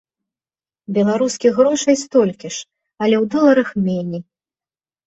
[0.95, 2.67] Беларускіх грошай столькі ж,
[3.05, 4.23] але у доларах меней.